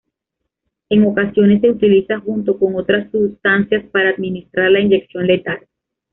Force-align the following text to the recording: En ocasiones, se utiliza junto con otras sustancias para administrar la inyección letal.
En 0.89 1.05
ocasiones, 1.05 1.61
se 1.61 1.69
utiliza 1.69 2.19
junto 2.21 2.57
con 2.57 2.73
otras 2.75 3.11
sustancias 3.11 3.85
para 3.91 4.09
administrar 4.09 4.71
la 4.71 4.79
inyección 4.79 5.27
letal. 5.27 5.59